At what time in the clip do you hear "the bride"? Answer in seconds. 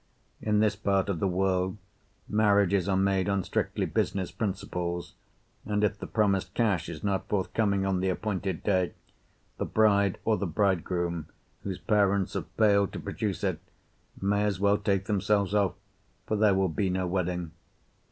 9.59-10.17